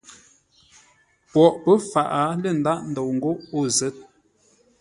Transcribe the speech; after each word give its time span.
Poghʼ 1.31 1.57
pə̌ 1.63 1.73
fǎʼ 1.91 2.11
lə́ 2.41 2.53
ndághʼ 2.59 2.81
ndou 2.91 3.09
ńgó 3.15 3.31
o 3.57 3.59
zə̂t. 3.77 3.95